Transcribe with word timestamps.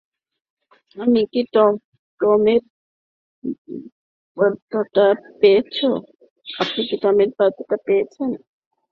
আপনি 0.97 1.21
কি 1.31 1.41
টমের 2.19 2.61
বার্তাটা 4.37 5.05
পেয়েছেন? 7.85 8.31